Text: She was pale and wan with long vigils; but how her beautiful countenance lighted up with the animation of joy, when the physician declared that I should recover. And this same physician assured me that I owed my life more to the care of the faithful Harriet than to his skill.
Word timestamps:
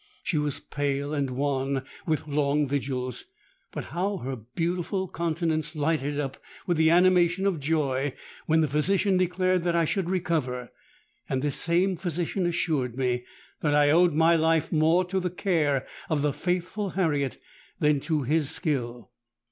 She 0.23 0.39
was 0.39 0.59
pale 0.59 1.13
and 1.13 1.29
wan 1.29 1.83
with 2.07 2.27
long 2.27 2.67
vigils; 2.67 3.25
but 3.71 3.85
how 3.93 4.17
her 4.17 4.35
beautiful 4.35 5.07
countenance 5.07 5.75
lighted 5.75 6.19
up 6.19 6.37
with 6.65 6.77
the 6.77 6.89
animation 6.89 7.45
of 7.45 7.59
joy, 7.59 8.13
when 8.47 8.61
the 8.61 8.67
physician 8.67 9.15
declared 9.15 9.63
that 9.63 9.75
I 9.75 9.85
should 9.85 10.09
recover. 10.09 10.71
And 11.29 11.43
this 11.43 11.57
same 11.57 11.97
physician 11.97 12.47
assured 12.47 12.97
me 12.97 13.25
that 13.59 13.75
I 13.75 13.91
owed 13.91 14.13
my 14.15 14.35
life 14.35 14.71
more 14.71 15.05
to 15.05 15.19
the 15.19 15.29
care 15.29 15.85
of 16.09 16.23
the 16.23 16.33
faithful 16.33 16.89
Harriet 16.97 17.39
than 17.79 17.99
to 17.99 18.23
his 18.23 18.49
skill. 18.49 19.11